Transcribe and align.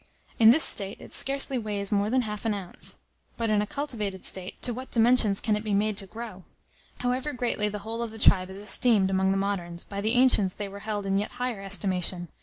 In 0.39 0.49
this 0.49 0.63
state, 0.63 0.99
it 0.99 1.13
scarcely 1.13 1.59
weighs 1.59 1.91
more 1.91 2.09
than 2.09 2.21
half 2.23 2.43
an 2.45 2.55
ounce, 2.55 2.97
yet, 3.39 3.51
in 3.51 3.61
a 3.61 3.67
cultivated 3.67 4.25
state, 4.25 4.59
to 4.63 4.73
what 4.73 4.89
dimensions 4.89 5.39
can 5.39 5.55
it 5.55 5.63
be 5.63 5.75
made 5.75 5.95
to 5.97 6.07
grow! 6.07 6.43
However 7.01 7.33
greatly 7.33 7.69
the 7.69 7.77
whole 7.85 8.01
of 8.01 8.09
the 8.09 8.17
tribe 8.17 8.49
is 8.49 8.57
esteemed 8.57 9.11
among 9.11 9.29
the 9.29 9.37
moderns, 9.37 9.83
by 9.83 10.01
the 10.01 10.15
ancients 10.15 10.55
they 10.55 10.67
were 10.67 10.79
held 10.79 11.05
in 11.05 11.19
yet 11.19 11.33
higher 11.33 11.61
estimation. 11.61 12.29